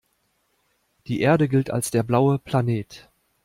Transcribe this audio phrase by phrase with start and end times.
[1.05, 3.07] Die Erde gilt als der „blaue Planet“.